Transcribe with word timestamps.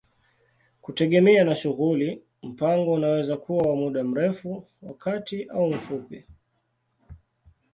Kutegemea 0.81 1.43
na 1.43 1.55
shughuli, 1.55 2.21
mpango 2.43 2.93
unaweza 2.93 3.37
kuwa 3.37 3.69
wa 3.69 3.75
muda 3.75 4.03
mrefu, 4.03 4.67
wa 4.81 4.93
kati 4.93 5.43
au 5.43 5.69
mfupi. 5.69 6.25